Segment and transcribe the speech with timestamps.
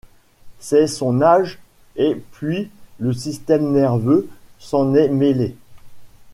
[0.57, 1.59] C’est son âge,
[1.95, 4.27] et puis le système nerveux
[4.57, 5.55] s’en est mêlé.